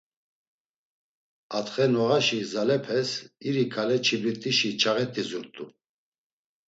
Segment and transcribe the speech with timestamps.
[1.57, 3.09] Atxe noğaşi gzalepes
[3.47, 5.65] iri ǩale çibrit̆işi çağet̆i zurt̆u.